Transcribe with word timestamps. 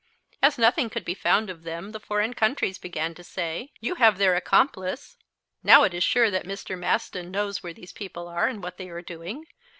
As 0.41 0.57
nothing 0.57 0.89
could 0.89 1.05
be 1.05 1.13
found 1.13 1.47
of 1.51 1.61
them 1.61 1.91
the 1.91 1.99
foreign 1.99 2.33
countries 2.33 2.79
began 2.79 3.13
to 3.13 3.23
say: 3.23 3.71
"You 3.81 3.93
have 4.01 4.17
their 4.17 4.35
accomplice; 4.35 5.15
now 5.61 5.83
it 5.83 5.93
is 5.93 6.03
sure 6.03 6.31
that 6.31 6.45
Mr. 6.45 6.75
Maston 6.75 7.29
knows 7.29 7.61
where 7.61 7.71
these 7.71 7.93
people 7.93 8.27
are 8.27 8.47
and 8.47 8.63
what 8.63 8.77
they 8.77 8.89
are 8.89 9.03
doing. 9.03 9.45